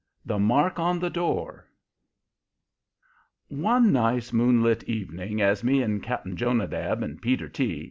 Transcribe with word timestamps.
THE 0.25 0.39
MARK 0.39 0.79
ON 0.79 0.97
THE 0.97 1.11
DOOR 1.11 1.67
One 3.49 3.91
nice 3.93 4.33
moonlight 4.33 4.83
evening 4.85 5.35
me 5.61 5.83
and 5.83 6.01
Cap'n 6.01 6.35
Jonadab 6.35 7.03
and 7.03 7.21
Peter 7.21 7.47
T. 7.47 7.79